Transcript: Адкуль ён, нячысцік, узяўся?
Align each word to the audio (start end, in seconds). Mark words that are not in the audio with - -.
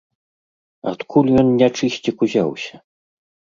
Адкуль 0.91 1.29
ён, 1.43 1.47
нячысцік, 1.61 2.17
узяўся? 2.29 2.75